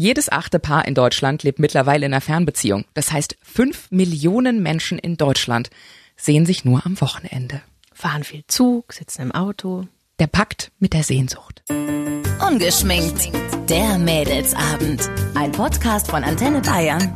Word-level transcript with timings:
Jedes 0.00 0.32
achte 0.32 0.58
Paar 0.58 0.88
in 0.88 0.94
Deutschland 0.94 1.42
lebt 1.42 1.58
mittlerweile 1.58 2.06
in 2.06 2.14
einer 2.14 2.22
Fernbeziehung. 2.22 2.86
Das 2.94 3.12
heißt, 3.12 3.36
fünf 3.42 3.90
Millionen 3.90 4.62
Menschen 4.62 4.98
in 4.98 5.18
Deutschland 5.18 5.68
sehen 6.16 6.46
sich 6.46 6.64
nur 6.64 6.86
am 6.86 6.98
Wochenende. 7.02 7.60
Fahren 7.92 8.24
viel 8.24 8.42
Zug, 8.46 8.94
sitzen 8.94 9.20
im 9.20 9.32
Auto. 9.32 9.88
Der 10.18 10.26
Pakt 10.26 10.72
mit 10.78 10.94
der 10.94 11.02
Sehnsucht. 11.02 11.62
Ungeschminkt. 11.68 13.30
Der 13.68 13.98
Mädelsabend. 13.98 15.06
Ein 15.34 15.52
Podcast 15.52 16.10
von 16.10 16.24
Antenne 16.24 16.62
Bayern. 16.62 17.14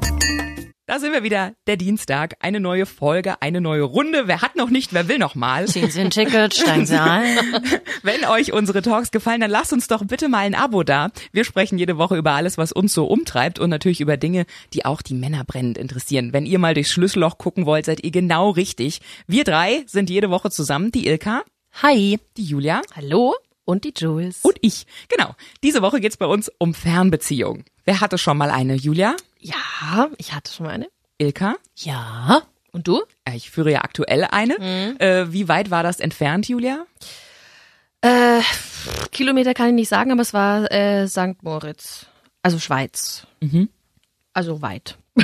Da 0.86 0.98
sind 0.98 1.12
wir 1.14 1.22
wieder, 1.22 1.54
der 1.66 1.78
Dienstag, 1.78 2.34
eine 2.40 2.60
neue 2.60 2.84
Folge, 2.84 3.40
eine 3.40 3.62
neue 3.62 3.84
Runde. 3.84 4.24
Wer 4.28 4.42
hat 4.42 4.54
noch 4.54 4.68
nicht, 4.68 4.92
wer 4.92 5.08
will 5.08 5.16
noch 5.16 5.34
mal? 5.34 5.66
Ziehen 5.66 5.90
Sie 5.90 5.98
ein 6.02 6.10
Ticket, 6.10 6.52
steigen 6.52 6.84
Sie 6.84 7.00
ein. 7.00 7.38
Wenn 8.02 8.26
euch 8.26 8.52
unsere 8.52 8.82
Talks 8.82 9.10
gefallen, 9.10 9.40
dann 9.40 9.50
lasst 9.50 9.72
uns 9.72 9.88
doch 9.88 10.04
bitte 10.04 10.28
mal 10.28 10.40
ein 10.40 10.54
Abo 10.54 10.82
da. 10.82 11.10
Wir 11.32 11.44
sprechen 11.44 11.78
jede 11.78 11.96
Woche 11.96 12.18
über 12.18 12.32
alles, 12.32 12.58
was 12.58 12.70
uns 12.70 12.92
so 12.92 13.06
umtreibt 13.06 13.58
und 13.58 13.70
natürlich 13.70 14.02
über 14.02 14.18
Dinge, 14.18 14.44
die 14.74 14.84
auch 14.84 15.00
die 15.00 15.14
Männer 15.14 15.42
brennend 15.44 15.78
interessieren. 15.78 16.34
Wenn 16.34 16.44
ihr 16.44 16.58
mal 16.58 16.74
durchs 16.74 16.92
Schlüsselloch 16.92 17.38
gucken 17.38 17.64
wollt, 17.64 17.86
seid 17.86 18.04
ihr 18.04 18.10
genau 18.10 18.50
richtig. 18.50 19.00
Wir 19.26 19.44
drei 19.44 19.84
sind 19.86 20.10
jede 20.10 20.28
Woche 20.28 20.50
zusammen, 20.50 20.92
die 20.92 21.06
Ilka, 21.06 21.44
Hi. 21.82 22.18
die 22.36 22.44
Julia 22.44 22.82
Hallo 22.94 23.34
und 23.64 23.84
die 23.84 23.94
Jules. 23.96 24.40
und 24.42 24.58
ich. 24.60 24.84
Genau. 25.08 25.34
Diese 25.62 25.80
Woche 25.80 26.00
geht's 26.02 26.18
bei 26.18 26.26
uns 26.26 26.52
um 26.58 26.74
Fernbeziehungen. 26.74 27.64
Wer 27.84 28.00
hatte 28.00 28.18
schon 28.18 28.36
mal 28.36 28.50
eine? 28.50 28.74
Julia? 28.74 29.16
ja, 29.44 30.08
ich 30.16 30.32
hatte 30.32 30.52
schon 30.52 30.66
mal 30.66 30.72
eine. 30.72 30.88
Ilka? 31.18 31.56
Ja. 31.76 32.42
Und 32.72 32.88
du? 32.88 33.02
Ich 33.34 33.50
führe 33.50 33.70
ja 33.70 33.82
aktuell 33.82 34.24
eine. 34.24 34.54
Äh, 34.98 35.32
wie 35.32 35.48
weit 35.48 35.70
war 35.70 35.82
das 35.82 36.00
entfernt, 36.00 36.48
Julia? 36.48 36.86
Äh, 38.00 38.40
Kilometer 39.12 39.54
kann 39.54 39.68
ich 39.68 39.74
nicht 39.74 39.88
sagen, 39.88 40.10
aber 40.10 40.22
es 40.22 40.32
war 40.34 40.70
äh, 40.72 41.06
St. 41.06 41.42
Moritz. 41.42 42.06
Also 42.42 42.58
Schweiz. 42.58 43.26
Also 44.32 44.60
weit. 44.60 44.98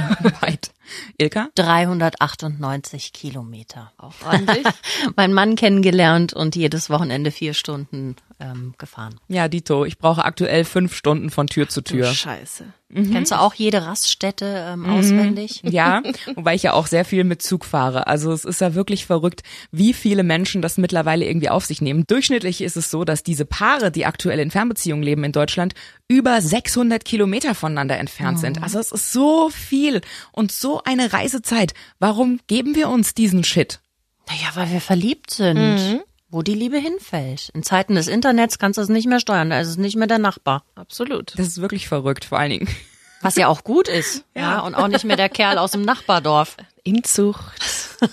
weit. 0.40 0.70
Ilka? 1.18 1.48
398 1.56 3.12
Kilometer. 3.12 3.92
Auch 3.96 4.14
ordentlich. 4.24 4.66
Mein 5.16 5.32
Mann 5.32 5.56
kennengelernt 5.56 6.32
und 6.32 6.56
jedes 6.56 6.88
Wochenende 6.90 7.30
vier 7.30 7.54
Stunden 7.54 8.16
ähm, 8.40 8.74
gefahren. 8.78 9.20
Ja, 9.28 9.48
Dito. 9.48 9.84
Ich 9.84 9.98
brauche 9.98 10.24
aktuell 10.24 10.64
fünf 10.64 10.94
Stunden 10.94 11.30
von 11.30 11.46
Tür 11.46 11.68
zu 11.68 11.82
Tür. 11.82 12.06
Scheiße. 12.06 12.64
Kennst 12.92 13.30
du 13.30 13.38
auch 13.38 13.54
jede 13.54 13.86
Raststätte 13.86 14.66
ähm, 14.68 14.84
auswendig? 14.86 15.62
Ja, 15.70 16.02
wobei 16.34 16.56
ich 16.56 16.64
ja 16.64 16.72
auch 16.72 16.88
sehr 16.88 17.04
viel 17.04 17.22
mit 17.22 17.42
Zug 17.42 17.64
fahre. 17.64 18.08
Also 18.08 18.32
es 18.32 18.44
ist 18.44 18.60
ja 18.60 18.74
wirklich 18.74 19.06
verrückt, 19.06 19.42
wie 19.70 19.92
viele 19.92 20.24
Menschen 20.24 20.62
das 20.62 20.78
mittlerweile 20.78 21.24
irgendwie 21.26 21.50
auf 21.50 21.64
sich 21.64 21.80
nehmen. 21.80 22.04
Durchschnittlich 22.06 22.60
ist 22.60 22.76
es 22.76 22.90
so, 22.90 23.04
dass 23.04 23.22
diese 23.22 23.44
Paare, 23.44 23.92
die 23.92 24.06
aktuell 24.06 24.40
in 24.40 24.50
Fernbeziehungen 24.50 25.04
leben 25.04 25.22
in 25.22 25.30
Deutschland, 25.30 25.74
über 26.08 26.40
600 26.40 27.04
Kilometer 27.04 27.54
voneinander 27.54 27.98
entfernt 27.98 28.40
sind. 28.40 28.62
Also 28.62 28.80
es 28.80 28.90
ist 28.90 29.12
so 29.12 29.50
viel 29.50 30.00
und 30.32 30.50
so 30.50 30.82
eine 30.82 31.12
Reisezeit. 31.12 31.74
Warum 32.00 32.40
geben 32.48 32.74
wir 32.74 32.88
uns 32.88 33.14
diesen 33.14 33.44
Shit? 33.44 33.80
Naja, 34.28 34.48
weil 34.54 34.72
wir 34.72 34.80
verliebt 34.80 35.30
sind. 35.30 36.02
Wo 36.32 36.42
die 36.42 36.54
Liebe 36.54 36.78
hinfällt. 36.78 37.50
In 37.54 37.64
Zeiten 37.64 37.96
des 37.96 38.06
Internets 38.06 38.60
kannst 38.60 38.78
du 38.78 38.82
es 38.82 38.88
nicht 38.88 39.08
mehr 39.08 39.18
steuern, 39.18 39.50
da 39.50 39.60
ist 39.60 39.68
es 39.68 39.76
nicht 39.76 39.96
mehr 39.96 40.06
der 40.06 40.18
Nachbar. 40.18 40.62
Absolut. 40.76 41.36
Das 41.36 41.46
ist 41.46 41.60
wirklich 41.60 41.88
verrückt, 41.88 42.24
vor 42.24 42.38
allen 42.38 42.50
Dingen. 42.50 42.68
Was 43.20 43.36
ja 43.36 43.48
auch 43.48 43.64
gut 43.64 43.88
ist. 43.88 44.24
ja. 44.34 44.60
Und 44.60 44.74
auch 44.74 44.88
nicht 44.88 45.04
mehr 45.04 45.16
der 45.16 45.28
Kerl 45.28 45.58
aus 45.58 45.72
dem 45.72 45.82
Nachbardorf. 45.82 46.56
Inzucht. 46.84 47.60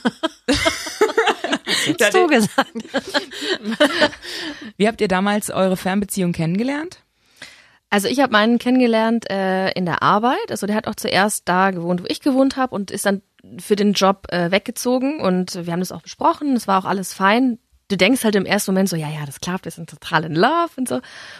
Hast 1.99 2.13
du 2.13 2.27
gesagt. 2.27 2.73
Wie 4.75 4.87
habt 4.87 4.99
ihr 4.99 5.07
damals 5.07 5.49
eure 5.49 5.77
Fernbeziehung 5.77 6.33
kennengelernt? 6.33 6.99
Also 7.89 8.07
ich 8.09 8.19
habe 8.19 8.33
meinen 8.33 8.57
kennengelernt 8.57 9.29
äh, 9.29 9.71
in 9.71 9.85
der 9.85 10.01
Arbeit. 10.03 10.49
Also 10.49 10.67
der 10.67 10.75
hat 10.75 10.87
auch 10.87 10.95
zuerst 10.95 11.47
da 11.47 11.71
gewohnt, 11.71 12.01
wo 12.01 12.05
ich 12.07 12.19
gewohnt 12.19 12.57
habe 12.57 12.75
und 12.75 12.91
ist 12.91 13.05
dann 13.05 13.21
für 13.59 13.77
den 13.77 13.93
Job 13.93 14.27
äh, 14.29 14.51
weggezogen 14.51 15.21
und 15.21 15.65
wir 15.65 15.71
haben 15.71 15.79
das 15.79 15.93
auch 15.93 16.01
besprochen. 16.01 16.55
Es 16.55 16.67
war 16.67 16.79
auch 16.79 16.85
alles 16.85 17.13
fein. 17.13 17.59
Du 17.89 17.95
denkst 17.95 18.23
halt 18.23 18.35
im 18.35 18.45
ersten 18.45 18.71
Moment 18.71 18.89
so, 18.89 18.95
ja, 18.97 19.09
ja, 19.09 19.25
das 19.25 19.39
klappt, 19.39 19.65
wir 19.65 19.71
sind 19.71 19.89
total 19.89 20.25
in 20.25 20.35
Love 20.35 20.71
und 20.75 20.89
so. 20.89 20.95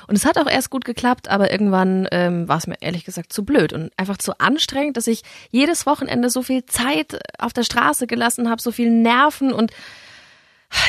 Und 0.08 0.16
es 0.16 0.26
hat 0.26 0.38
auch 0.38 0.50
erst 0.50 0.70
gut 0.70 0.86
geklappt, 0.86 1.28
aber 1.28 1.52
irgendwann 1.52 2.08
ähm, 2.12 2.48
war 2.48 2.58
es 2.58 2.68
mir 2.68 2.78
ehrlich 2.80 3.04
gesagt 3.04 3.34
zu 3.34 3.44
blöd 3.44 3.74
und 3.74 3.92
einfach 3.98 4.18
zu 4.18 4.40
anstrengend, 4.40 4.96
dass 4.96 5.08
ich 5.08 5.24
jedes 5.52 5.86
Wochenende 5.86 6.30
so 6.30 6.42
viel 6.42 6.66
Zeit 6.66 7.20
auf 7.38 7.52
der 7.52 7.64
Straße 7.64 8.08
gelassen 8.08 8.50
habe, 8.50 8.62
so 8.62 8.72
viel 8.72 8.90
Nerven 8.90 9.52
und 9.52 9.72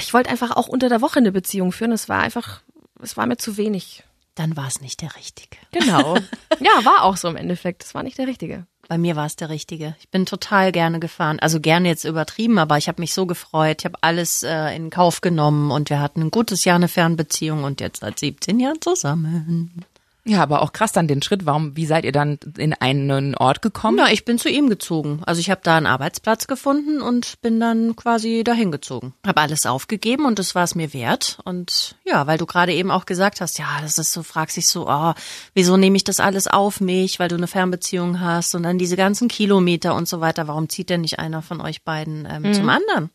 ich 0.00 0.14
wollte 0.14 0.30
einfach 0.30 0.56
auch 0.56 0.68
unter 0.68 0.88
der 0.88 1.00
Woche 1.00 1.18
eine 1.18 1.32
Beziehung 1.32 1.72
führen. 1.72 1.92
Es 1.92 2.08
war 2.08 2.22
einfach, 2.22 2.62
es 3.02 3.16
war 3.16 3.26
mir 3.26 3.36
zu 3.36 3.56
wenig. 3.56 4.04
Dann 4.38 4.56
war 4.56 4.68
es 4.68 4.80
nicht 4.80 5.02
der 5.02 5.16
Richtige. 5.16 5.56
Genau. 5.72 6.14
ja, 6.60 6.84
war 6.84 7.02
auch 7.02 7.16
so 7.16 7.26
im 7.26 7.34
Endeffekt. 7.34 7.82
Das 7.82 7.92
war 7.92 8.04
nicht 8.04 8.18
der 8.18 8.28
richtige. 8.28 8.66
Bei 8.86 8.96
mir 8.96 9.16
war 9.16 9.26
es 9.26 9.34
der 9.34 9.48
Richtige. 9.48 9.96
Ich 9.98 10.10
bin 10.10 10.26
total 10.26 10.70
gerne 10.70 11.00
gefahren. 11.00 11.40
Also 11.40 11.58
gerne 11.58 11.88
jetzt 11.88 12.04
übertrieben, 12.04 12.58
aber 12.58 12.78
ich 12.78 12.86
habe 12.86 13.02
mich 13.02 13.14
so 13.14 13.26
gefreut. 13.26 13.78
Ich 13.80 13.84
habe 13.84 13.98
alles 14.00 14.44
äh, 14.44 14.76
in 14.76 14.90
Kauf 14.90 15.22
genommen 15.22 15.72
und 15.72 15.90
wir 15.90 15.98
hatten 15.98 16.20
ein 16.20 16.30
gutes 16.30 16.64
Jahr 16.64 16.76
eine 16.76 16.86
Fernbeziehung 16.86 17.64
und 17.64 17.80
jetzt 17.80 18.00
seit 18.00 18.20
17 18.20 18.60
Jahren 18.60 18.80
zusammen. 18.80 19.84
Ja, 20.28 20.42
aber 20.42 20.60
auch 20.60 20.72
krass 20.72 20.92
dann 20.92 21.08
den 21.08 21.22
Schritt. 21.22 21.46
Warum, 21.46 21.74
wie 21.74 21.86
seid 21.86 22.04
ihr 22.04 22.12
dann 22.12 22.38
in 22.58 22.74
einen 22.74 23.34
Ort 23.34 23.62
gekommen? 23.62 23.96
Na, 23.96 24.12
ich 24.12 24.26
bin 24.26 24.38
zu 24.38 24.50
ihm 24.50 24.68
gezogen. 24.68 25.22
Also 25.24 25.40
ich 25.40 25.48
habe 25.50 25.62
da 25.64 25.78
einen 25.78 25.86
Arbeitsplatz 25.86 26.46
gefunden 26.46 27.00
und 27.00 27.40
bin 27.40 27.58
dann 27.58 27.96
quasi 27.96 28.44
dahin 28.44 28.70
gezogen. 28.70 29.14
Habe 29.26 29.40
alles 29.40 29.64
aufgegeben 29.64 30.26
und 30.26 30.38
das 30.38 30.54
war 30.54 30.64
es 30.64 30.74
mir 30.74 30.92
wert. 30.92 31.38
Und 31.44 31.96
ja, 32.04 32.26
weil 32.26 32.36
du 32.36 32.44
gerade 32.44 32.74
eben 32.74 32.90
auch 32.90 33.06
gesagt 33.06 33.40
hast, 33.40 33.58
ja, 33.58 33.80
das 33.80 33.96
ist 33.96 34.12
so, 34.12 34.22
fragst 34.22 34.58
dich 34.58 34.68
so, 34.68 34.86
oh, 34.86 35.14
wieso 35.54 35.78
nehme 35.78 35.96
ich 35.96 36.04
das 36.04 36.20
alles 36.20 36.46
auf 36.46 36.82
mich, 36.82 37.18
weil 37.18 37.28
du 37.28 37.36
eine 37.36 37.46
Fernbeziehung 37.46 38.20
hast 38.20 38.54
und 38.54 38.64
dann 38.64 38.76
diese 38.76 38.96
ganzen 38.96 39.28
Kilometer 39.28 39.94
und 39.94 40.06
so 40.08 40.20
weiter. 40.20 40.46
Warum 40.46 40.68
zieht 40.68 40.90
denn 40.90 41.00
nicht 41.00 41.18
einer 41.18 41.40
von 41.40 41.62
euch 41.62 41.84
beiden 41.84 42.28
ähm, 42.30 42.52
zum 42.52 42.68
anderen? 42.68 43.10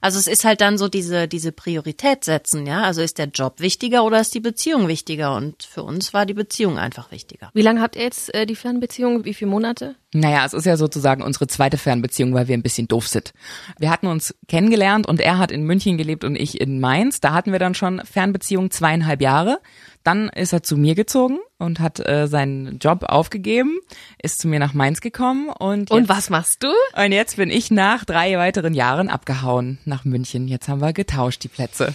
Also 0.00 0.18
es 0.18 0.26
ist 0.26 0.44
halt 0.44 0.60
dann 0.60 0.78
so 0.78 0.88
diese, 0.88 1.28
diese 1.28 1.52
Priorität 1.52 2.24
setzen, 2.24 2.66
ja. 2.66 2.82
Also 2.82 3.02
ist 3.02 3.18
der 3.18 3.26
Job 3.28 3.60
wichtiger 3.60 4.04
oder 4.04 4.20
ist 4.20 4.34
die 4.34 4.40
Beziehung 4.40 4.88
wichtiger? 4.88 5.34
Und 5.34 5.62
für 5.62 5.82
uns 5.82 6.14
war 6.14 6.26
die 6.26 6.34
Beziehung 6.34 6.78
einfach 6.78 7.10
wichtiger. 7.10 7.50
Wie 7.54 7.62
lange 7.62 7.80
habt 7.80 7.96
ihr 7.96 8.02
jetzt 8.02 8.34
äh, 8.34 8.46
die 8.46 8.56
Fernbeziehung? 8.56 9.24
Wie 9.24 9.34
viele 9.34 9.50
Monate? 9.50 9.96
Naja, 10.14 10.44
es 10.46 10.54
ist 10.54 10.64
ja 10.64 10.76
sozusagen 10.78 11.22
unsere 11.22 11.48
zweite 11.48 11.76
Fernbeziehung, 11.76 12.32
weil 12.32 12.48
wir 12.48 12.56
ein 12.56 12.62
bisschen 12.62 12.88
doof 12.88 13.08
sind. 13.08 13.32
Wir 13.78 13.90
hatten 13.90 14.06
uns 14.06 14.34
kennengelernt 14.48 15.06
und 15.06 15.20
er 15.20 15.36
hat 15.38 15.50
in 15.52 15.64
München 15.64 15.98
gelebt 15.98 16.24
und 16.24 16.34
ich 16.34 16.60
in 16.60 16.80
Mainz. 16.80 17.20
Da 17.20 17.34
hatten 17.34 17.52
wir 17.52 17.58
dann 17.58 17.74
schon 17.74 18.00
Fernbeziehung 18.04 18.70
zweieinhalb 18.70 19.20
Jahre. 19.20 19.60
Dann 20.04 20.30
ist 20.30 20.54
er 20.54 20.62
zu 20.62 20.78
mir 20.78 20.94
gezogen 20.94 21.38
und 21.58 21.80
hat 21.80 22.00
äh, 22.08 22.26
seinen 22.26 22.78
Job 22.78 23.02
aufgegeben, 23.02 23.78
ist 24.22 24.40
zu 24.40 24.48
mir 24.48 24.58
nach 24.58 24.72
Mainz 24.72 25.02
gekommen 25.02 25.50
und 25.50 25.90
Und 25.90 25.98
jetzt, 25.98 26.08
was 26.08 26.30
machst 26.30 26.62
du? 26.62 26.68
und 26.96 27.12
jetzt 27.12 27.36
bin 27.36 27.50
ich 27.50 27.70
nach 27.70 28.06
drei 28.06 28.38
weiteren 28.38 28.72
Jahren 28.72 29.10
abgehauen 29.10 29.78
nach 29.88 30.04
München. 30.04 30.48
Jetzt 30.48 30.68
haben 30.68 30.80
wir 30.80 30.92
getauscht 30.92 31.42
die 31.44 31.48
Plätze. 31.48 31.94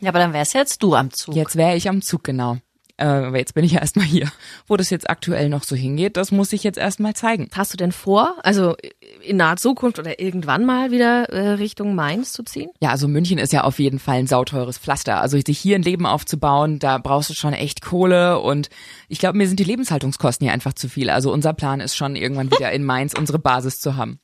Ja, 0.00 0.10
aber 0.10 0.18
dann 0.18 0.32
wärst 0.32 0.54
jetzt 0.54 0.82
du 0.82 0.94
am 0.94 1.12
Zug. 1.12 1.34
Jetzt 1.34 1.56
wäre 1.56 1.76
ich 1.76 1.88
am 1.88 2.02
Zug, 2.02 2.24
genau. 2.24 2.58
Äh, 2.98 3.04
aber 3.04 3.38
jetzt 3.38 3.54
bin 3.54 3.64
ich 3.64 3.72
ja 3.72 3.80
erstmal 3.80 4.04
hier. 4.04 4.30
Wo 4.66 4.76
das 4.76 4.90
jetzt 4.90 5.08
aktuell 5.08 5.48
noch 5.48 5.62
so 5.62 5.76
hingeht, 5.76 6.16
das 6.16 6.32
muss 6.32 6.52
ich 6.52 6.64
jetzt 6.64 6.78
erstmal 6.78 7.14
zeigen. 7.14 7.48
Hast 7.54 7.72
du 7.72 7.76
denn 7.76 7.92
vor, 7.92 8.36
also 8.42 8.76
in 9.22 9.36
naher 9.36 9.56
Zukunft 9.56 9.98
oder 9.98 10.20
irgendwann 10.20 10.66
mal 10.66 10.90
wieder 10.90 11.30
äh, 11.30 11.50
Richtung 11.50 11.94
Mainz 11.94 12.32
zu 12.32 12.42
ziehen? 12.42 12.70
Ja, 12.80 12.90
also 12.90 13.08
München 13.08 13.38
ist 13.38 13.52
ja 13.52 13.62
auf 13.62 13.78
jeden 13.78 14.00
Fall 14.00 14.16
ein 14.16 14.26
sauteures 14.26 14.78
Pflaster. 14.78 15.20
Also 15.20 15.38
sich 15.38 15.58
hier 15.58 15.76
ein 15.76 15.82
Leben 15.82 16.06
aufzubauen, 16.06 16.78
da 16.80 16.98
brauchst 16.98 17.30
du 17.30 17.34
schon 17.34 17.52
echt 17.52 17.82
Kohle 17.82 18.40
und 18.40 18.68
ich 19.08 19.18
glaube, 19.20 19.38
mir 19.38 19.46
sind 19.46 19.60
die 19.60 19.64
Lebenshaltungskosten 19.64 20.44
hier 20.44 20.52
einfach 20.52 20.72
zu 20.72 20.88
viel. 20.88 21.08
Also 21.08 21.32
unser 21.32 21.54
Plan 21.54 21.80
ist 21.80 21.96
schon 21.96 22.16
irgendwann 22.16 22.50
wieder 22.50 22.72
in 22.72 22.84
Mainz 22.84 23.14
unsere 23.16 23.38
Basis 23.38 23.80
zu 23.80 23.96
haben. 23.96 24.18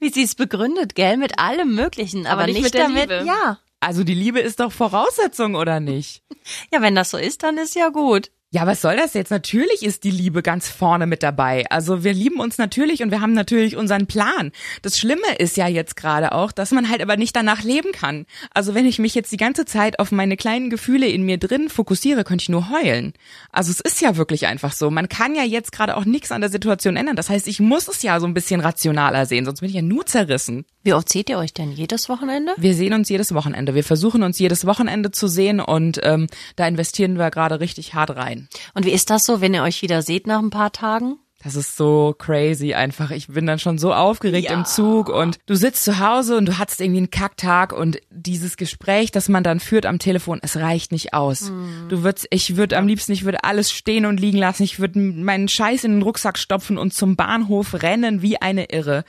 Wie 0.00 0.08
sie 0.08 0.22
es 0.22 0.34
begründet, 0.34 0.94
gell? 0.94 1.18
Mit 1.18 1.38
allem 1.38 1.74
Möglichen, 1.74 2.26
aber, 2.26 2.42
Aber 2.42 2.46
nicht 2.46 2.54
nicht, 2.54 2.64
mit 2.64 2.74
der 2.74 2.82
damit. 2.84 3.10
Liebe. 3.10 3.24
Ja. 3.26 3.58
Also 3.84 4.02
die 4.02 4.14
Liebe 4.14 4.40
ist 4.40 4.60
doch 4.60 4.72
Voraussetzung, 4.72 5.56
oder 5.56 5.78
nicht? 5.78 6.22
Ja, 6.72 6.80
wenn 6.80 6.94
das 6.94 7.10
so 7.10 7.18
ist, 7.18 7.42
dann 7.42 7.58
ist 7.58 7.74
ja 7.74 7.90
gut. 7.90 8.30
Ja, 8.54 8.68
was 8.68 8.82
soll 8.82 8.96
das 8.96 9.14
jetzt? 9.14 9.32
Natürlich 9.32 9.82
ist 9.82 10.04
die 10.04 10.12
Liebe 10.12 10.40
ganz 10.40 10.68
vorne 10.68 11.08
mit 11.08 11.24
dabei. 11.24 11.64
Also 11.70 12.04
wir 12.04 12.12
lieben 12.12 12.38
uns 12.38 12.56
natürlich 12.56 13.02
und 13.02 13.10
wir 13.10 13.20
haben 13.20 13.32
natürlich 13.32 13.74
unseren 13.74 14.06
Plan. 14.06 14.52
Das 14.82 14.96
Schlimme 14.96 15.26
ist 15.40 15.56
ja 15.56 15.66
jetzt 15.66 15.96
gerade 15.96 16.30
auch, 16.30 16.52
dass 16.52 16.70
man 16.70 16.88
halt 16.88 17.02
aber 17.02 17.16
nicht 17.16 17.34
danach 17.34 17.64
leben 17.64 17.90
kann. 17.90 18.26
Also 18.54 18.76
wenn 18.76 18.86
ich 18.86 19.00
mich 19.00 19.16
jetzt 19.16 19.32
die 19.32 19.38
ganze 19.38 19.64
Zeit 19.64 19.98
auf 19.98 20.12
meine 20.12 20.36
kleinen 20.36 20.70
Gefühle 20.70 21.08
in 21.08 21.24
mir 21.24 21.36
drin 21.36 21.68
fokussiere, 21.68 22.22
könnte 22.22 22.42
ich 22.42 22.48
nur 22.48 22.70
heulen. 22.70 23.14
Also 23.50 23.72
es 23.72 23.80
ist 23.80 24.00
ja 24.00 24.16
wirklich 24.16 24.46
einfach 24.46 24.70
so. 24.70 24.88
Man 24.88 25.08
kann 25.08 25.34
ja 25.34 25.42
jetzt 25.42 25.72
gerade 25.72 25.96
auch 25.96 26.04
nichts 26.04 26.30
an 26.30 26.40
der 26.40 26.50
Situation 26.50 26.94
ändern. 26.94 27.16
Das 27.16 27.30
heißt, 27.30 27.48
ich 27.48 27.58
muss 27.58 27.88
es 27.88 28.02
ja 28.04 28.20
so 28.20 28.26
ein 28.28 28.34
bisschen 28.34 28.60
rationaler 28.60 29.26
sehen, 29.26 29.46
sonst 29.46 29.62
bin 29.62 29.70
ich 29.70 29.74
ja 29.74 29.82
nur 29.82 30.06
zerrissen. 30.06 30.64
Wie 30.84 30.92
oft 30.92 31.08
seht 31.08 31.28
ihr 31.28 31.38
euch 31.38 31.54
denn 31.54 31.72
jedes 31.72 32.08
Wochenende? 32.08 32.52
Wir 32.56 32.74
sehen 32.74 32.92
uns 32.92 33.08
jedes 33.08 33.34
Wochenende. 33.34 33.74
Wir 33.74 33.82
versuchen 33.82 34.22
uns 34.22 34.38
jedes 34.38 34.64
Wochenende 34.64 35.10
zu 35.10 35.26
sehen 35.26 35.58
und 35.58 35.98
ähm, 36.04 36.28
da 36.54 36.68
investieren 36.68 37.18
wir 37.18 37.30
gerade 37.30 37.58
richtig 37.58 37.94
hart 37.94 38.10
rein. 38.10 38.43
Und 38.74 38.86
wie 38.86 38.92
ist 38.92 39.10
das 39.10 39.24
so, 39.24 39.40
wenn 39.40 39.54
ihr 39.54 39.62
euch 39.62 39.82
wieder 39.82 40.02
seht 40.02 40.26
nach 40.26 40.40
ein 40.40 40.50
paar 40.50 40.72
Tagen? 40.72 41.18
Das 41.44 41.56
ist 41.56 41.76
so 41.76 42.14
crazy 42.18 42.72
einfach. 42.72 43.10
Ich 43.10 43.26
bin 43.26 43.44
dann 43.44 43.58
schon 43.58 43.76
so 43.76 43.92
aufgeregt 43.92 44.50
im 44.50 44.64
Zug 44.64 45.10
und 45.10 45.38
du 45.44 45.54
sitzt 45.54 45.84
zu 45.84 45.98
Hause 45.98 46.38
und 46.38 46.46
du 46.46 46.58
hattest 46.58 46.80
irgendwie 46.80 47.00
einen 47.00 47.10
Kacktag 47.10 47.74
und 47.74 47.98
dieses 48.08 48.56
Gespräch, 48.56 49.12
das 49.12 49.28
man 49.28 49.44
dann 49.44 49.60
führt 49.60 49.84
am 49.84 49.98
Telefon, 49.98 50.38
es 50.42 50.56
reicht 50.56 50.90
nicht 50.90 51.12
aus. 51.12 51.52
Du 51.90 52.02
würdest, 52.02 52.26
ich 52.30 52.56
würde 52.56 52.78
am 52.78 52.88
liebsten, 52.88 53.12
ich 53.12 53.26
würde 53.26 53.44
alles 53.44 53.70
stehen 53.70 54.06
und 54.06 54.18
liegen 54.20 54.38
lassen. 54.38 54.62
Ich 54.62 54.80
würde 54.80 54.98
meinen 54.98 55.48
Scheiß 55.48 55.84
in 55.84 55.92
den 55.92 56.02
Rucksack 56.02 56.38
stopfen 56.38 56.78
und 56.78 56.94
zum 56.94 57.14
Bahnhof 57.14 57.82
rennen 57.82 58.22
wie 58.22 58.40
eine 58.40 58.70
Irre. 58.70 59.04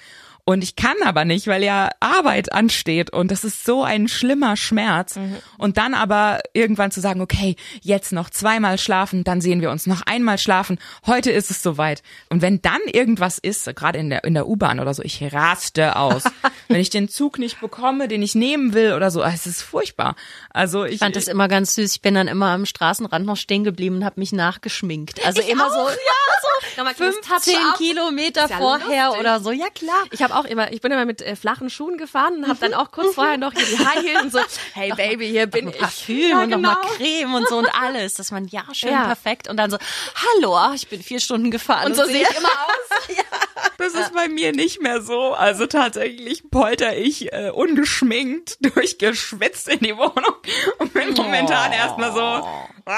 Und 0.48 0.64
ich 0.64 0.76
kann 0.76 0.96
aber 1.04 1.26
nicht, 1.26 1.48
weil 1.48 1.64
ja 1.64 1.90
Arbeit 2.00 2.54
ansteht 2.54 3.12
und 3.12 3.32
das 3.32 3.44
ist 3.44 3.66
so 3.66 3.84
ein 3.84 4.08
schlimmer 4.08 4.56
Schmerz. 4.56 5.18
Und 5.58 5.78
dann 5.78 5.96
aber 5.96 6.40
irgendwann 6.54 6.92
zu 6.92 7.02
sagen, 7.02 7.20
okay, 7.20 7.56
jetzt 7.82 8.12
noch 8.12 8.30
zweimal 8.30 8.78
schlafen, 8.78 9.24
dann 9.24 9.42
sehen 9.42 9.62
wir 9.62 9.72
uns 9.72 9.88
noch 9.88 10.04
einmal 10.04 10.38
schlafen. 10.38 10.78
Heute 11.08 11.32
ist 11.32 11.50
es 11.50 11.64
soweit. 11.64 12.04
Und 12.30 12.44
wenn 12.44 12.62
dann 12.62 12.80
irgendwas 12.94 13.40
ist, 13.40 13.76
gerade 13.76 13.98
in 13.98 14.12
der, 14.12 14.24
in 14.24 14.36
der 14.36 14.48
U-Bahn 14.48 14.80
oder 14.80 14.94
so, 14.94 15.02
ich 15.02 15.34
raste 15.34 15.96
aus. 15.96 16.24
wenn 16.68 16.80
ich 16.80 16.92
den 16.92 17.10
Zug 17.10 17.40
nicht 17.40 17.60
bekomme, 17.60 18.08
den 18.08 18.22
ich 18.22 18.36
nehmen 18.36 18.74
will 18.74 18.94
oder 18.94 19.10
so, 19.10 19.24
ah, 19.24 19.32
es 19.34 19.48
ist 19.48 19.64
furchtbar. 19.64 20.16
Also 20.52 20.86
ich, 20.86 20.94
Ich 20.94 21.00
fand 21.00 21.16
das 21.16 21.28
immer 21.28 21.48
ganz 21.48 21.74
süß. 21.74 21.96
Ich 21.96 22.02
bin 22.02 22.14
dann 22.14 22.28
immer 22.28 22.52
am 22.52 22.68
Straßenrand 22.68 23.26
noch 23.26 23.38
stehen 23.38 23.64
geblieben 23.64 23.98
und 23.98 24.06
habe 24.06 24.20
mich 24.20 24.32
nachgeschminkt. 24.32 25.26
Also 25.26 25.42
immer 25.42 25.72
so, 25.72 25.88
ja, 25.90 26.35
so 26.76 26.84
15 26.86 27.56
Kilometer 27.78 28.48
ja 28.50 28.58
vorher 28.58 29.06
lustig. 29.08 29.20
oder 29.22 29.40
so. 29.40 29.52
Ja 29.52 29.70
klar. 29.70 30.04
Ich 30.12 30.22
habe 30.22 30.36
auch 30.36 30.46
immer, 30.46 30.72
ich 30.72 30.82
bin 30.82 30.92
immer 30.92 31.06
mit 31.06 31.22
äh, 31.22 31.36
flachen 31.36 31.70
Schuhen 31.70 31.98
gefahren 31.98 32.38
und 32.44 32.48
habe 32.48 32.60
dann 32.60 32.74
auch 32.74 32.92
kurz 32.92 33.16
vorher 33.16 33.38
noch 33.38 33.54
hier 33.54 33.66
die 33.66 33.86
High 33.86 34.04
Heels 34.04 34.24
und 34.24 34.32
so, 34.32 34.40
hey 34.74 34.92
Baby, 34.96 35.28
hier 35.30 35.48
bin 35.48 35.70
ich. 35.70 35.78
Parfüm 35.78 36.30
Ja, 36.30 36.44
und 36.44 36.50
nochmal 36.50 36.76
genau. 36.82 36.94
Creme 36.96 37.34
und 37.36 37.48
so 37.48 37.58
und 37.58 37.68
alles, 37.82 38.14
dass 38.16 38.32
man 38.32 38.48
ja 38.48 38.64
schön 38.74 38.92
Ja. 38.92 39.06
perfekt 39.06 39.48
und 39.50 39.58
dann 39.58 39.70
so, 39.72 39.78
hallo, 40.36 40.56
ach, 40.58 40.74
ich 40.74 40.88
bin 40.88 41.02
vier 41.02 41.20
Stunden 41.20 41.52
gefahren. 41.52 41.88
Und 41.88 41.96
so 41.96 42.06
sehe 42.06 42.22
ich 42.24 42.38
immer 42.38 42.50
aus. 42.50 43.16
Das 43.78 43.94
ist 43.94 44.14
bei 44.14 44.28
mir 44.30 44.52
nicht 44.54 44.82
mehr 44.82 45.02
so. 45.02 45.34
Also 45.34 45.66
tatsächlich 45.68 46.50
polter 46.50 46.96
ich 46.96 47.32
äh, 47.34 47.50
ungeschminkt, 47.54 48.58
durchgeschwitzt 48.76 49.68
in 49.68 49.80
die 49.80 49.96
Wohnung 49.98 50.36
und 50.80 50.94
bin 50.94 51.14
momentan 51.14 51.72
erstmal 51.74 52.14
so. 52.14 52.48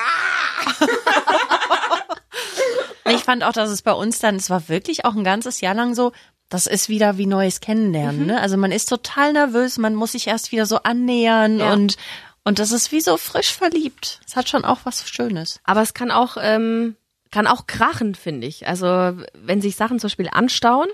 Ich 3.09 3.23
fand 3.23 3.43
auch, 3.43 3.51
dass 3.53 3.69
es 3.69 3.81
bei 3.81 3.93
uns 3.93 4.19
dann, 4.19 4.35
es 4.35 4.49
war 4.49 4.67
wirklich 4.69 5.05
auch 5.05 5.15
ein 5.15 5.23
ganzes 5.23 5.61
Jahr 5.61 5.73
lang 5.73 5.95
so, 5.95 6.11
das 6.49 6.65
ist 6.67 6.87
wieder 6.89 7.17
wie 7.17 7.25
neues 7.25 7.59
Kennenlernen. 7.59 8.25
Ne? 8.27 8.39
Also 8.39 8.55
man 8.57 8.71
ist 8.71 8.87
total 8.89 9.33
nervös, 9.33 9.77
man 9.77 9.95
muss 9.95 10.13
sich 10.13 10.27
erst 10.27 10.51
wieder 10.51 10.65
so 10.65 10.77
annähern 10.83 11.59
Ja. 11.59 11.73
und 11.73 11.95
und 12.43 12.59
das 12.59 12.71
ist 12.71 12.93
wie 12.93 13.01
so 13.01 13.17
frisch 13.17 13.53
verliebt. 13.53 14.21
Es 14.25 14.37
hat 14.37 14.47
schon 14.47 14.63
auch 14.63 14.79
was 14.85 15.05
Schönes. 15.09 15.59
Aber 15.65 15.81
es 15.81 15.93
kann 15.93 16.11
auch, 16.11 16.37
ähm, 16.39 16.95
kann 17.29 17.45
auch 17.45 17.67
krachen, 17.67 18.15
finde 18.15 18.47
ich. 18.47 18.65
Also 18.69 18.87
wenn 19.33 19.59
sich 19.61 19.75
Sachen 19.75 19.99
zum 19.99 20.07
Beispiel 20.07 20.29
anstauen, 20.31 20.87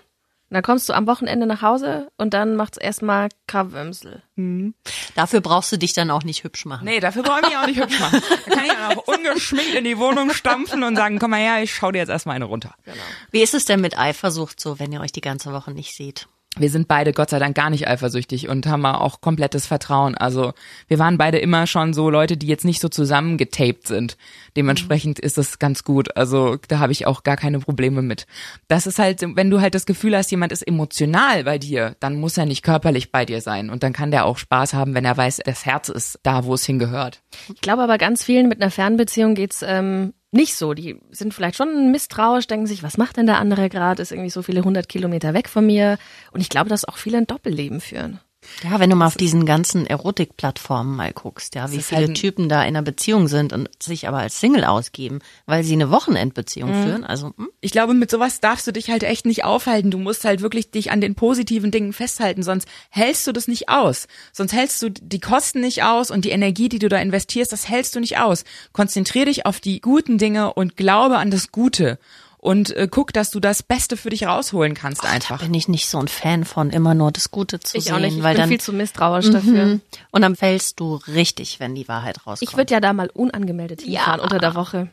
dann 0.54 0.64
kommst 0.64 0.90
du 0.90 0.94
am 0.94 1.08
Wochenende 1.08 1.46
nach 1.46 1.62
Hause 1.62 2.10
und 2.18 2.34
dann 2.34 2.56
macht's 2.56 2.78
erstmal 2.78 3.30
Krawömsel. 3.48 4.24
Dafür 5.16 5.42
brauchst 5.42 5.72
du 5.72 5.78
dich 5.78 5.94
dann 5.94 6.12
auch 6.12 6.24
nicht 6.24 6.44
hübsch 6.44 6.66
machen. 6.66 6.86
Nee, 6.86 7.00
dafür 7.00 7.24
brauche 7.24 7.42
ich 7.42 7.50
mich 7.50 7.58
auch 7.58 7.68
nicht 7.68 7.80
hübsch 7.80 8.00
machen. 8.00 8.22
Da 8.46 8.56
kann 8.56 8.66
ich 8.66 8.98
auch 8.98 9.08
ungeschminkt 9.08 9.76
in 9.76 9.84
die 9.84 9.98
Wohnung 9.98 10.32
stampfen 10.32 10.84
und 10.84 10.96
sagen, 10.96 11.20
komm 11.20 11.32
mal 11.32 11.40
her, 11.40 11.62
ich 11.62 11.74
schau 11.74 11.92
dir 11.92 12.00
jetzt 12.00 12.10
erstmal 12.10 12.36
eine 12.36 12.46
runter. 12.46 12.76
Wie 13.32 13.42
ist 13.42 13.54
es 13.54 13.66
denn 13.66 13.82
mit 13.82 13.98
Eifersucht 13.98 14.60
so, 14.60 14.80
wenn 14.80 14.92
ihr 14.92 15.02
euch 15.02 15.12
die 15.12 15.22
ganze 15.22 15.54
Woche 15.54 15.72
nicht 15.72 15.96
seht? 15.96 16.28
Wir 16.58 16.70
sind 16.70 16.88
beide 16.88 17.14
Gott 17.14 17.32
sei 17.32 17.40
Dank 17.40 17.56
gar 17.56 17.72
nicht 17.72 17.88
eifersüchtig 17.88 18.48
und 18.48 18.68
haben 18.68 18.86
auch 18.86 19.22
komplettes 19.22 19.66
Vertrauen. 19.66 20.16
Also 20.16 20.54
wir 20.88 21.00
waren 21.00 21.18
beide 21.18 21.40
immer 21.40 21.66
schon 21.66 21.94
so 21.94 22.12
Leute, 22.12 22.38
die 22.38 22.46
jetzt 22.46 22.64
nicht 22.64 22.80
so 22.80 22.90
zusammengetaped 22.90 23.88
sind. 23.88 24.18
Dementsprechend 24.56 25.20
ist 25.20 25.40
es 25.40 25.58
ganz 25.58 25.84
gut. 25.84 26.16
Also 26.16 26.58
da 26.68 26.78
habe 26.78 26.92
ich 26.92 27.08
auch 27.08 27.24
gar 27.24 27.38
keine 27.38 27.60
Probleme 27.60 28.04
mit. 28.04 28.28
Das 28.68 28.86
ist 28.86 29.00
halt, 29.00 29.22
wenn 29.36 29.50
du 29.50 29.62
halt 29.62 29.74
das 29.74 29.88
Gefühl 29.88 30.16
hast, 30.16 30.30
jemand 30.30 30.52
ist 30.52 30.62
emotional 30.62 31.44
bei 31.44 31.58
dir, 31.58 31.96
dann 32.00 32.20
muss 32.20 32.38
er 32.38 32.46
nicht 32.46 32.62
körperlich 32.62 33.12
bei 33.12 33.26
dir 33.26 33.42
sein. 33.42 33.72
Und 33.72 33.82
dann 33.82 33.94
kann 33.94 34.12
der 34.12 34.26
auch 34.26 34.38
Spaß 34.38 34.76
haben, 34.76 34.94
wenn 34.94 35.06
er 35.06 35.18
weiß, 35.18 35.42
das 35.46 35.66
Herz 35.66 35.90
ist 35.90 36.20
da, 36.22 36.46
wo 36.46 36.54
es 36.54 36.66
hingehört. 36.66 37.24
Ich 37.52 37.62
glaube 37.62 37.82
aber 37.82 37.98
ganz 37.98 38.24
vielen 38.24 38.48
mit 38.48 38.62
einer 38.62 38.70
Fernbeziehung 38.72 39.34
geht's 39.34 39.64
ähm, 39.66 40.14
nicht 40.34 40.56
so. 40.56 40.74
Die 40.74 41.00
sind 41.12 41.34
vielleicht 41.34 41.56
schon 41.56 41.92
misstrauisch, 41.92 42.48
denken 42.48 42.68
sich, 42.68 42.84
was 42.84 42.98
macht 42.98 43.18
denn 43.18 43.26
der 43.26 43.40
andere 43.40 43.70
gerade? 43.70 44.02
Ist 44.02 44.12
irgendwie 44.12 44.30
so 44.30 44.42
viele 44.42 44.64
hundert 44.64 44.90
Kilometer 44.90 45.34
weg 45.34 45.48
von 45.48 45.66
mir. 45.66 45.98
Und 46.32 46.42
ich 46.42 46.50
glaube, 46.50 46.70
dass 46.70 46.86
auch 46.86 46.98
viele 46.98 47.18
ein 47.18 47.28
Doppelleben 47.28 47.80
führen. 47.80 48.20
Ja, 48.64 48.80
wenn 48.80 48.90
du 48.90 48.96
mal 48.96 49.08
auf 49.08 49.18
diesen 49.18 49.46
ganzen 49.46 49.86
Erotikplattformen 49.86 50.96
mal 50.96 51.14
guckst, 51.14 51.56
ja, 51.56 51.72
wie 51.72 51.82
viele 51.82 52.08
halt 52.08 52.16
Typen 52.16 52.50
da 52.50 52.62
in 52.62 52.70
einer 52.70 52.82
Beziehung 52.82 53.28
sind 53.28 53.54
und 53.54 53.70
sich 53.82 54.08
aber 54.08 54.20
als 54.20 54.40
Single 54.40 54.64
ausgeben, 54.64 55.20
weil 55.46 55.64
sie 55.64 55.74
eine 55.74 55.92
Wochenendbeziehung 55.92 56.84
führen. 56.84 57.04
Also, 57.04 57.34
hm? 57.38 57.50
ich 57.62 57.72
glaube, 57.72 57.94
mit 57.94 58.10
sowas 58.10 58.40
darfst 58.40 58.68
du 58.68 58.72
dich 58.72 58.90
halt 58.90 59.04
echt 59.04 59.26
nicht 59.26 59.44
aufhalten. 59.44 59.92
Du 59.92 59.98
musst 59.98 60.26
halt 60.26 60.42
wirklich 60.42 60.72
dich 60.72 60.92
an 60.92 61.02
den 61.02 61.16
positiven 61.16 61.72
Dingen 61.72 61.94
festhalten, 61.94 62.44
sonst 62.44 62.68
hältst 62.90 63.28
du 63.28 63.32
das 63.32 63.48
nicht 63.48 63.70
aus. 63.70 64.08
Sonst 64.32 64.54
hältst 64.54 64.82
du 64.82 64.90
die 64.90 65.20
Kosten 65.20 65.62
nicht 65.62 65.84
aus 65.84 66.12
und 66.12 66.26
die 66.26 66.32
Energie, 66.32 66.70
die 66.70 66.80
du 66.80 66.90
da 66.90 66.98
investierst, 66.98 67.52
das 67.52 67.70
hältst 67.70 67.96
du 67.96 68.00
nicht 68.00 68.18
aus. 68.18 68.44
Konzentrier 68.72 69.26
dich 69.26 69.46
auf 69.46 69.60
die 69.60 69.82
guten 69.82 70.18
Dinge 70.18 70.54
und 70.54 70.78
glaube 70.78 71.18
an 71.18 71.32
das 71.32 71.52
Gute. 71.52 72.00
Und 72.44 72.76
äh, 72.76 72.90
guck, 72.92 73.14
dass 73.14 73.32
du 73.32 73.40
das 73.40 73.64
Beste 73.64 73.96
für 73.96 74.10
dich 74.10 74.26
rausholen 74.26 74.74
kannst 74.74 75.06
einfach. 75.06 75.40
bin 75.40 75.54
ich 75.54 75.70
nicht 75.70 75.88
so 75.88 75.98
ein 75.98 76.10
Fan 76.10 76.44
von, 76.44 76.72
immer 76.72 76.94
nur 76.94 77.10
das 77.10 77.32
Gute 77.32 77.62
zu 77.62 77.78
Ich 77.78 77.86
sehen, 77.86 77.94
auch 77.94 78.00
nicht. 78.00 78.18
Ich 78.18 78.24
weil 78.24 78.34
bin 78.34 78.42
dann 78.42 78.50
viel 78.50 78.60
zu 78.60 78.74
misstrauisch 78.74 79.30
dafür. 79.30 79.66
Mhm. 79.66 79.82
und 80.12 80.22
dann 80.24 80.36
fällst 80.36 80.78
du 80.82 80.96
richtig, 81.08 81.62
wenn 81.62 81.74
die 81.74 81.88
Wahrheit 81.88 82.28
rauskommt. 82.28 82.42
Ich 82.52 82.58
würde 82.58 82.74
ja 82.74 82.82
da 82.82 82.92
mal 82.92 83.10
unangemeldet 83.14 83.84
hinfahren 83.84 84.20
unter 84.20 84.40
der 84.40 84.56
Woche. 84.56 84.90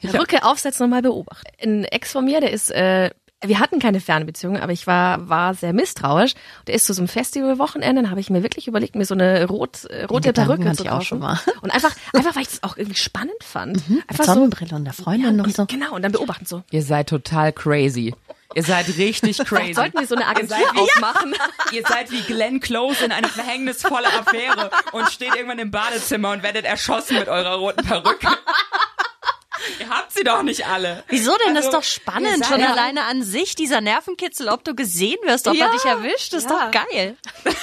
Perücke 0.00 0.44
aufsetzen 0.44 0.84
und 0.84 0.90
mal 0.90 1.02
beobachten. 1.02 1.50
Ein 1.60 1.84
Ex 1.86 2.12
von 2.12 2.24
mir, 2.24 2.40
der 2.40 2.52
ist, 2.52 2.70
äh, 2.70 3.10
wir 3.42 3.58
hatten 3.58 3.78
keine 3.78 4.00
Fernbeziehung, 4.00 4.58
aber 4.58 4.72
ich 4.72 4.86
war, 4.86 5.28
war 5.28 5.54
sehr 5.54 5.72
misstrauisch. 5.72 6.34
Der 6.66 6.74
ist 6.74 6.86
zu 6.86 6.94
so 6.94 7.00
einem 7.00 7.08
Festivalwochenende, 7.08 8.02
dann 8.02 8.10
habe 8.10 8.20
ich 8.20 8.30
mir 8.30 8.42
wirklich 8.42 8.68
überlegt, 8.68 8.94
mir 8.94 9.04
so 9.04 9.14
eine 9.14 9.46
rot, 9.46 9.84
äh, 9.86 10.04
rote 10.04 10.28
Gedanken 10.28 10.48
Perücke 10.48 10.68
hatte 10.68 10.76
zu 10.78 10.82
ich 10.84 10.90
auch 10.90 10.94
kaufen. 10.94 11.06
schon 11.06 11.18
mal. 11.20 11.40
Und 11.60 11.70
einfach, 11.70 11.94
einfach, 12.12 12.34
weil 12.36 12.42
ich 12.42 12.48
das 12.48 12.62
auch 12.62 12.76
irgendwie 12.76 12.98
spannend 12.98 13.42
fand. 13.42 13.88
mit 13.88 14.08
Einfach 14.08 14.24
so, 14.24 14.34
Sonnenbrille 14.34 14.74
und 14.76 14.84
der 14.84 14.92
Freundin 14.92 15.36
noch 15.36 15.46
und, 15.46 15.56
so. 15.56 15.66
genau, 15.66 15.94
und 15.94 16.02
dann 16.02 16.12
beobachten 16.12 16.46
so. 16.46 16.62
Ihr 16.70 16.82
seid 16.82 17.08
total 17.08 17.52
crazy. 17.52 18.14
Ihr 18.54 18.62
seid 18.62 18.86
richtig 18.98 19.38
crazy. 19.38 19.72
Sollten 19.74 19.98
wir 19.98 20.06
so 20.06 20.14
eine 20.14 20.26
Agentur 20.26 20.58
Ihr 20.58 20.80
aufmachen? 20.82 21.34
Ihr 21.72 21.82
seid 21.86 22.10
wie 22.10 22.20
Glenn 22.20 22.60
Close 22.60 23.04
in 23.04 23.12
eine 23.12 23.28
verhängnisvolle 23.28 24.08
Affäre 24.08 24.70
und 24.92 25.10
steht 25.10 25.34
irgendwann 25.34 25.58
im 25.58 25.70
Badezimmer 25.70 26.32
und 26.32 26.42
werdet 26.42 26.64
erschossen 26.66 27.18
mit 27.18 27.28
eurer 27.28 27.54
roten 27.54 27.84
Perücke. 27.84 28.28
Ihr 29.80 29.88
habt 29.88 30.12
sie 30.12 30.24
doch 30.24 30.42
nicht 30.42 30.66
alle. 30.66 31.04
Wieso 31.08 31.32
denn? 31.46 31.54
das 31.54 31.66
ist 31.66 31.74
Also, 31.74 31.78
doch 31.78 31.84
spannend. 31.84 32.44
Schon 32.46 32.60
ja- 32.60 32.72
alleine 32.72 33.04
an 33.04 33.22
sich, 33.22 33.54
dieser 33.54 33.80
Nervenkitzel, 33.80 34.48
ob 34.48 34.64
du 34.64 34.74
gesehen 34.74 35.18
wirst, 35.24 35.46
ob 35.48 35.54
Ja, 35.54 35.66
er 35.66 35.72
dich 35.72 35.84
erwischt, 35.84 36.32
ist 36.34 36.50
ja. 36.50 36.70
doch 36.70 36.70
geil. 36.70 37.16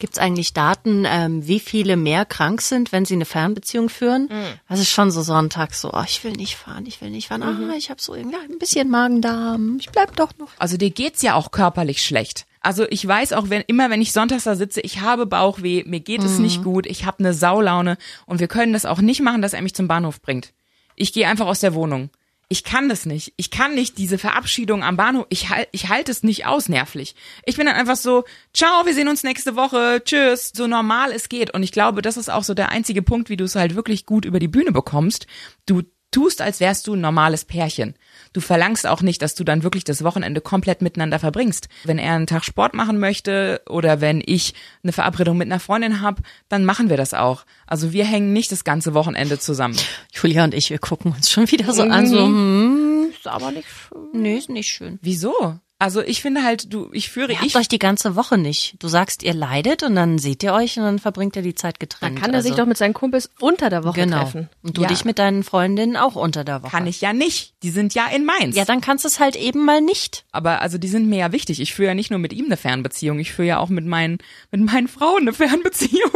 Gibt 0.00 0.14
es 0.14 0.18
eigentlich 0.18 0.52
Daten, 0.52 1.04
ähm, 1.06 1.46
wie 1.46 1.60
viele 1.60 1.96
mehr 1.96 2.24
krank 2.26 2.60
sind, 2.62 2.90
wenn 2.90 3.04
sie 3.04 3.14
eine 3.14 3.24
Fernbeziehung 3.24 3.88
führen? 3.88 4.28
Das 4.68 4.80
ist 4.80 4.90
schon 4.90 5.10
so 5.12 5.22
Sonntag 5.22 5.72
so, 5.72 5.92
oh, 5.94 6.02
ich 6.04 6.22
will 6.24 6.32
nicht 6.32 6.56
fahren, 6.56 6.84
ich 6.86 7.00
will 7.00 7.10
nicht 7.10 7.28
fahren. 7.28 7.42
Ah, 7.42 7.74
ich 7.76 7.90
habe 7.90 8.02
so 8.02 8.14
irgendwie 8.14 8.36
ein 8.36 8.58
bisschen 8.58 8.90
Magen-Darm. 8.90 9.78
Ich 9.80 9.90
bleib 9.90 10.16
doch 10.16 10.30
noch. 10.38 10.48
Also 10.58 10.76
dir 10.76 10.90
geht's 10.90 11.22
ja 11.22 11.34
auch 11.34 11.52
körperlich 11.52 12.04
schlecht. 12.04 12.44
Also 12.64 12.86
ich 12.88 13.06
weiß 13.06 13.34
auch, 13.34 13.50
wenn 13.50 13.62
immer 13.66 13.90
wenn 13.90 14.00
ich 14.00 14.12
sonntags 14.12 14.44
da 14.44 14.56
sitze, 14.56 14.80
ich 14.80 15.00
habe 15.00 15.26
Bauchweh, 15.26 15.84
mir 15.84 16.00
geht 16.00 16.22
es 16.24 16.38
nicht 16.38 16.64
gut, 16.64 16.86
ich 16.86 17.04
habe 17.04 17.18
eine 17.18 17.34
Saulaune 17.34 17.98
und 18.24 18.40
wir 18.40 18.48
können 18.48 18.72
das 18.72 18.86
auch 18.86 19.00
nicht 19.00 19.20
machen, 19.20 19.42
dass 19.42 19.52
er 19.52 19.60
mich 19.60 19.74
zum 19.74 19.86
Bahnhof 19.86 20.22
bringt. 20.22 20.54
Ich 20.96 21.12
gehe 21.12 21.28
einfach 21.28 21.46
aus 21.46 21.60
der 21.60 21.74
Wohnung. 21.74 22.10
Ich 22.48 22.64
kann 22.64 22.88
das 22.88 23.04
nicht. 23.04 23.32
Ich 23.36 23.50
kann 23.50 23.74
nicht 23.74 23.98
diese 23.98 24.16
Verabschiedung 24.16 24.82
am 24.82 24.96
Bahnhof. 24.96 25.26
Ich 25.28 25.50
halt 25.50 25.68
ich 25.72 25.88
halte 25.88 26.10
es 26.10 26.22
nicht 26.22 26.46
aus 26.46 26.68
nervlich. 26.68 27.14
Ich 27.44 27.56
bin 27.56 27.66
dann 27.66 27.74
einfach 27.74 27.96
so, 27.96 28.24
ciao, 28.54 28.86
wir 28.86 28.94
sehen 28.94 29.08
uns 29.08 29.24
nächste 29.24 29.56
Woche. 29.56 30.02
Tschüss, 30.04 30.52
so 30.54 30.66
normal 30.66 31.12
es 31.12 31.28
geht 31.28 31.52
und 31.52 31.62
ich 31.62 31.72
glaube, 31.72 32.00
das 32.00 32.16
ist 32.16 32.30
auch 32.30 32.44
so 32.44 32.54
der 32.54 32.70
einzige 32.70 33.02
Punkt, 33.02 33.28
wie 33.28 33.36
du 33.36 33.44
es 33.44 33.56
halt 33.56 33.74
wirklich 33.74 34.06
gut 34.06 34.24
über 34.24 34.38
die 34.38 34.48
Bühne 34.48 34.72
bekommst. 34.72 35.26
Du 35.66 35.82
tust, 36.14 36.40
als 36.40 36.60
wärst 36.60 36.86
du 36.86 36.94
ein 36.94 37.00
normales 37.00 37.44
Pärchen. 37.44 37.94
Du 38.32 38.40
verlangst 38.40 38.86
auch 38.86 39.02
nicht, 39.02 39.20
dass 39.20 39.34
du 39.34 39.44
dann 39.44 39.62
wirklich 39.62 39.84
das 39.84 40.04
Wochenende 40.04 40.40
komplett 40.40 40.80
miteinander 40.80 41.18
verbringst. 41.18 41.68
Wenn 41.84 41.98
er 41.98 42.14
einen 42.14 42.26
Tag 42.26 42.44
Sport 42.44 42.74
machen 42.74 42.98
möchte 42.98 43.60
oder 43.68 44.00
wenn 44.00 44.22
ich 44.24 44.54
eine 44.82 44.92
Verabredung 44.92 45.36
mit 45.36 45.48
einer 45.48 45.60
Freundin 45.60 46.00
habe, 46.00 46.22
dann 46.48 46.64
machen 46.64 46.88
wir 46.88 46.96
das 46.96 47.14
auch. 47.14 47.44
Also 47.66 47.92
wir 47.92 48.04
hängen 48.04 48.32
nicht 48.32 48.52
das 48.52 48.64
ganze 48.64 48.94
Wochenende 48.94 49.38
zusammen. 49.38 49.76
Julia 50.12 50.44
und 50.44 50.54
ich, 50.54 50.70
wir 50.70 50.78
gucken 50.78 51.12
uns 51.12 51.30
schon 51.30 51.50
wieder 51.50 51.72
so 51.72 51.82
an, 51.82 52.06
so, 52.06 52.18
hm, 52.24 53.12
Ist 53.16 53.26
aber 53.26 53.50
nicht 53.50 53.68
schön. 53.68 54.08
nee, 54.12 54.36
ist 54.38 54.48
nicht 54.48 54.68
schön. 54.68 54.98
Wieso? 55.02 55.58
Also 55.84 56.00
ich 56.00 56.22
finde 56.22 56.42
halt, 56.42 56.72
du, 56.72 56.88
ich 56.92 57.10
führe 57.10 57.32
Ihr 57.32 57.36
habt 57.36 57.46
ich. 57.46 57.56
euch 57.56 57.68
die 57.68 57.78
ganze 57.78 58.16
Woche 58.16 58.38
nicht. 58.38 58.76
Du 58.78 58.88
sagst, 58.88 59.22
ihr 59.22 59.34
leidet 59.34 59.82
und 59.82 59.94
dann 59.96 60.16
seht 60.18 60.42
ihr 60.42 60.54
euch 60.54 60.78
und 60.78 60.84
dann 60.84 60.98
verbringt 60.98 61.36
ihr 61.36 61.42
die 61.42 61.54
Zeit 61.54 61.74
Dann 61.74 61.80
getrennt. 61.80 62.20
kann 62.22 62.32
er 62.32 62.40
sich 62.40 62.52
Also, 62.52 62.62
doch 62.62 62.66
mit 62.68 62.78
seinen 62.78 62.94
Kumpels 62.94 63.28
unter 63.38 63.68
der 63.68 63.84
Woche 63.84 64.00
genau. 64.00 64.20
treffen. 64.22 64.48
Und 64.62 64.78
du 64.78 64.80
Ja. 64.82 64.88
dich 64.88 65.04
mit 65.04 65.18
deinen 65.18 65.42
Freundinnen 65.42 65.98
auch 65.98 66.14
unter 66.16 66.42
der 66.42 66.62
Woche. 66.62 66.70
Kann 66.70 66.86
ich 66.86 67.02
ja 67.02 67.12
nicht. 67.12 67.52
Die 67.62 67.68
sind 67.68 67.92
ja 67.92 68.06
in 68.06 68.24
Mainz. 68.24 68.56
Ja, 68.56 68.64
dann 68.64 68.80
kannst 68.80 69.04
du 69.04 69.08
es 69.08 69.20
halt 69.20 69.36
eben 69.36 69.62
mal 69.62 69.82
nicht. 69.82 70.24
Aber 70.32 70.62
also 70.62 70.78
die 70.78 70.88
sind 70.88 71.06
mir 71.06 71.18
ja 71.18 71.32
wichtig. 71.32 71.60
Ich 71.60 71.74
führe 71.74 71.88
ja 71.88 71.94
nicht 71.94 72.08
nur 72.08 72.18
mit 72.18 72.32
ihm 72.32 72.46
eine 72.46 72.56
Fernbeziehung, 72.56 73.18
ich 73.18 73.32
führe 73.32 73.48
ja 73.48 73.58
auch 73.58 73.68
mit 73.68 73.84
meinen, 73.84 74.16
mit 74.52 74.62
meinen 74.62 74.88
Frauen 74.88 75.20
eine 75.22 75.34
Fernbeziehung. 75.34 76.10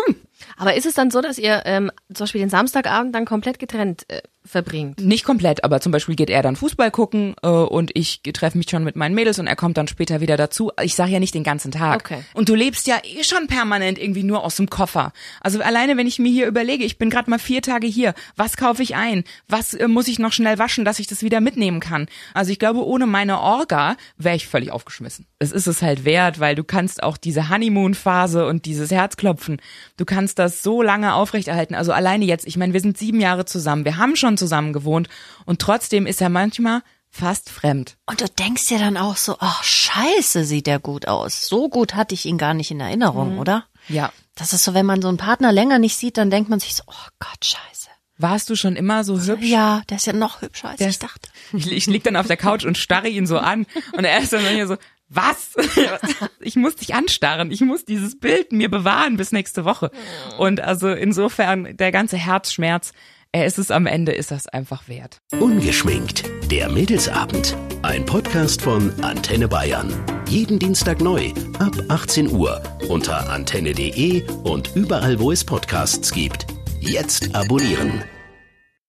Aber 0.56 0.74
ist 0.76 0.86
es 0.86 0.94
dann 0.94 1.10
so, 1.10 1.20
dass 1.20 1.36
ihr 1.38 1.62
ähm, 1.66 1.90
zum 2.14 2.24
Beispiel 2.24 2.40
den 2.40 2.48
Samstagabend 2.50 3.14
dann 3.14 3.26
komplett 3.26 3.58
getrennt 3.58 4.06
äh, 4.08 4.22
verbringt. 4.48 5.00
Nicht 5.00 5.24
komplett, 5.24 5.64
aber 5.64 5.80
zum 5.80 5.92
Beispiel 5.92 6.16
geht 6.16 6.30
er 6.30 6.42
dann 6.42 6.56
Fußball 6.56 6.90
gucken 6.90 7.34
äh, 7.42 7.48
und 7.48 7.90
ich 7.94 8.22
treffe 8.22 8.58
mich 8.58 8.68
schon 8.70 8.84
mit 8.84 8.96
meinen 8.96 9.14
Mädels 9.14 9.38
und 9.38 9.46
er 9.46 9.56
kommt 9.56 9.76
dann 9.76 9.88
später 9.88 10.20
wieder 10.20 10.36
dazu. 10.36 10.72
Ich 10.82 10.94
sage 10.94 11.12
ja 11.12 11.20
nicht 11.20 11.34
den 11.34 11.44
ganzen 11.44 11.70
Tag. 11.70 12.00
Okay. 12.00 12.24
Und 12.34 12.48
du 12.48 12.54
lebst 12.54 12.86
ja 12.86 12.96
eh 13.02 13.22
schon 13.24 13.46
permanent 13.46 13.98
irgendwie 13.98 14.22
nur 14.22 14.44
aus 14.44 14.56
dem 14.56 14.70
Koffer. 14.70 15.12
Also 15.40 15.60
alleine, 15.60 15.96
wenn 15.96 16.06
ich 16.06 16.18
mir 16.18 16.30
hier 16.30 16.46
überlege, 16.46 16.84
ich 16.84 16.98
bin 16.98 17.10
gerade 17.10 17.30
mal 17.30 17.38
vier 17.38 17.62
Tage 17.62 17.86
hier, 17.86 18.14
was 18.36 18.56
kaufe 18.56 18.82
ich 18.82 18.96
ein? 18.96 19.24
Was 19.48 19.74
äh, 19.74 19.88
muss 19.88 20.08
ich 20.08 20.18
noch 20.18 20.32
schnell 20.32 20.58
waschen, 20.58 20.84
dass 20.84 20.98
ich 20.98 21.06
das 21.06 21.22
wieder 21.22 21.40
mitnehmen 21.40 21.80
kann? 21.80 22.06
Also 22.34 22.50
ich 22.50 22.58
glaube, 22.58 22.84
ohne 22.84 23.06
meine 23.06 23.40
Orga 23.40 23.96
wäre 24.16 24.36
ich 24.36 24.46
völlig 24.48 24.72
aufgeschmissen. 24.72 25.26
Es 25.38 25.52
ist 25.52 25.66
es 25.66 25.82
halt 25.82 26.04
wert, 26.04 26.40
weil 26.40 26.54
du 26.54 26.64
kannst 26.64 27.02
auch 27.02 27.16
diese 27.16 27.48
Honeymoon-Phase 27.50 28.46
und 28.46 28.64
dieses 28.64 28.90
Herzklopfen, 28.90 29.60
du 29.96 30.04
kannst 30.04 30.38
das 30.38 30.62
so 30.62 30.82
lange 30.82 31.14
aufrechterhalten. 31.14 31.74
Also 31.74 31.92
alleine 31.92 32.24
jetzt, 32.24 32.46
ich 32.46 32.56
meine, 32.56 32.72
wir 32.72 32.80
sind 32.80 32.96
sieben 32.96 33.20
Jahre 33.20 33.44
zusammen, 33.44 33.84
wir 33.84 33.96
haben 33.98 34.16
schon 34.16 34.36
zusammen 34.38 34.72
gewohnt 34.72 35.08
und 35.44 35.60
trotzdem 35.60 36.06
ist 36.06 36.20
er 36.22 36.28
manchmal 36.28 36.82
fast 37.10 37.50
fremd. 37.50 37.96
Und 38.06 38.20
du 38.20 38.28
denkst 38.28 38.68
dir 38.68 38.78
dann 38.78 38.96
auch 38.96 39.16
so, 39.16 39.36
ach 39.40 39.62
scheiße, 39.64 40.44
sieht 40.44 40.66
der 40.66 40.78
gut 40.78 41.08
aus. 41.08 41.46
So 41.46 41.68
gut 41.68 41.94
hatte 41.94 42.14
ich 42.14 42.26
ihn 42.26 42.38
gar 42.38 42.54
nicht 42.54 42.70
in 42.70 42.80
Erinnerung, 42.80 43.38
oder? 43.38 43.64
Ja. 43.88 44.12
Das 44.34 44.52
ist 44.52 44.64
so, 44.64 44.74
wenn 44.74 44.86
man 44.86 45.02
so 45.02 45.08
einen 45.08 45.16
Partner 45.16 45.52
länger 45.52 45.78
nicht 45.78 45.96
sieht, 45.96 46.16
dann 46.16 46.30
denkt 46.30 46.48
man 46.48 46.60
sich 46.60 46.74
so, 46.74 46.84
oh 46.86 47.08
Gott, 47.18 47.44
scheiße. 47.44 47.88
Warst 48.18 48.50
du 48.50 48.56
schon 48.56 48.74
immer 48.74 49.04
so 49.04 49.20
hübsch? 49.20 49.46
Ja, 49.46 49.82
der 49.88 49.96
ist 49.96 50.06
ja 50.06 50.12
noch 50.12 50.42
hübscher, 50.42 50.70
als 50.70 50.78
Der 50.78 50.88
ich 50.88 50.98
dachte. 50.98 51.28
Ich, 51.52 51.70
ich 51.70 51.86
lieg 51.86 52.02
dann 52.04 52.16
auf 52.16 52.26
der 52.26 52.36
Couch 52.36 52.64
und 52.64 52.76
starre 52.76 53.08
ihn 53.08 53.26
so 53.26 53.38
an 53.38 53.66
und 53.92 54.04
er 54.04 54.18
ist 54.18 54.32
dann 54.32 54.44
hier 54.44 54.66
so, 54.66 54.76
was? 55.08 55.54
Ich 56.40 56.56
muss 56.56 56.76
dich 56.76 56.94
anstarren. 56.94 57.50
Ich 57.50 57.60
muss 57.60 57.84
dieses 57.84 58.18
Bild 58.18 58.52
mir 58.52 58.70
bewahren 58.70 59.16
bis 59.16 59.32
nächste 59.32 59.64
Woche. 59.64 59.90
Und 60.38 60.60
also 60.60 60.88
insofern 60.88 61.76
der 61.76 61.92
ganze 61.92 62.16
Herzschmerz, 62.16 62.92
er 63.32 63.46
ist 63.46 63.58
es 63.58 63.70
am 63.70 63.86
Ende, 63.86 64.12
ist 64.12 64.30
das 64.30 64.46
einfach 64.46 64.88
wert. 64.88 65.18
Ungeschminkt. 65.38 66.24
Der 66.50 66.70
Mädelsabend. 66.70 67.56
Ein 67.82 68.04
Podcast 68.06 68.62
von 68.62 68.92
Antenne 69.02 69.48
Bayern. 69.48 69.92
Jeden 70.28 70.58
Dienstag 70.58 71.00
neu 71.00 71.32
ab 71.58 71.72
18 71.88 72.32
Uhr 72.32 72.62
unter 72.88 73.30
antenne.de 73.30 74.22
und 74.44 74.74
überall, 74.74 75.18
wo 75.20 75.30
es 75.30 75.44
Podcasts 75.44 76.10
gibt. 76.12 76.46
Jetzt 76.80 77.34
abonnieren. 77.34 78.02